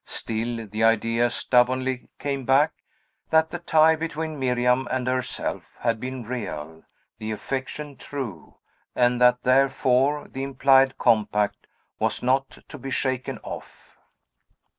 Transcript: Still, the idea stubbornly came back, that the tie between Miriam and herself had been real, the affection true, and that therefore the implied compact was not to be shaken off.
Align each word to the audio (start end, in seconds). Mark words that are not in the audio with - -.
Still, 0.07 0.65
the 0.65 0.83
idea 0.83 1.29
stubbornly 1.29 2.07
came 2.17 2.43
back, 2.43 2.71
that 3.29 3.51
the 3.51 3.59
tie 3.59 3.95
between 3.95 4.39
Miriam 4.39 4.87
and 4.89 5.05
herself 5.05 5.63
had 5.79 5.99
been 5.99 6.23
real, 6.23 6.81
the 7.19 7.29
affection 7.29 7.95
true, 7.97 8.55
and 8.95 9.21
that 9.21 9.43
therefore 9.43 10.27
the 10.27 10.41
implied 10.41 10.97
compact 10.97 11.67
was 11.99 12.23
not 12.23 12.57
to 12.67 12.79
be 12.79 12.89
shaken 12.89 13.37
off. 13.43 13.95